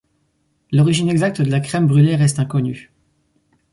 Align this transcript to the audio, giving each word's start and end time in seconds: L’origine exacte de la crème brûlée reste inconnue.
L’origine 0.71 1.09
exacte 1.11 1.43
de 1.43 1.51
la 1.51 1.59
crème 1.59 1.85
brûlée 1.85 2.15
reste 2.15 2.39
inconnue. 2.39 2.91